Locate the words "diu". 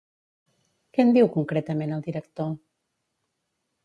1.17-1.29